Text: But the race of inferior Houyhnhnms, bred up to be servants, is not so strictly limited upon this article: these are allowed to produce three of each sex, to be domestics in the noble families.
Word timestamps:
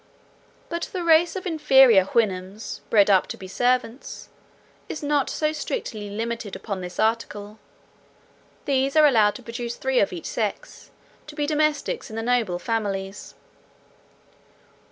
But 0.67 0.89
the 0.93 1.03
race 1.03 1.35
of 1.35 1.45
inferior 1.45 2.05
Houyhnhnms, 2.05 2.79
bred 2.89 3.07
up 3.07 3.27
to 3.27 3.37
be 3.37 3.47
servants, 3.47 4.29
is 4.89 5.03
not 5.03 5.29
so 5.29 5.51
strictly 5.53 6.09
limited 6.09 6.55
upon 6.55 6.81
this 6.81 6.99
article: 6.99 7.59
these 8.65 8.95
are 8.95 9.05
allowed 9.05 9.35
to 9.35 9.43
produce 9.43 9.75
three 9.75 9.99
of 9.99 10.11
each 10.11 10.25
sex, 10.25 10.89
to 11.27 11.35
be 11.35 11.45
domestics 11.45 12.09
in 12.09 12.15
the 12.15 12.23
noble 12.23 12.57
families. 12.57 13.35